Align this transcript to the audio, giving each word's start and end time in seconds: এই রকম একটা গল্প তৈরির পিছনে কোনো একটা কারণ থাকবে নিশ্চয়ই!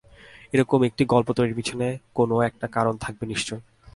এই 0.53 0.59
রকম 0.59 0.79
একটা 0.83 1.03
গল্প 1.05 1.29
তৈরির 1.37 1.57
পিছনে 1.57 1.87
কোনো 2.15 2.35
একটা 2.41 2.65
কারণ 2.67 2.93
থাকবে 2.97 3.23
নিশ্চয়ই! 3.25 3.63